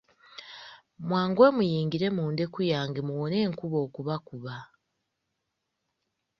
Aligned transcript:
Mwanguwe 1.07 1.47
muyingire 1.55 2.07
mu 2.15 2.23
ndeku 2.33 2.59
yange 2.73 2.99
muwone 3.07 3.35
enkuba 3.45 3.77
okubakuba. 3.85 4.55